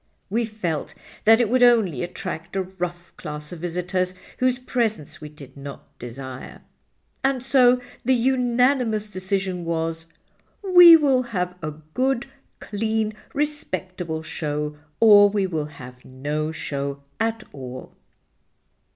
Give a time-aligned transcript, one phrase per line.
[0.31, 0.95] We felt
[1.25, 5.95] that it would only attract a rough class of visitors, whose presence we did not
[5.99, 6.61] desire.
[7.23, 10.07] And so the unanimous decision was,
[10.63, 12.25] 'We will have a good,
[12.59, 17.95] clean, respectable show or we will have no show at all.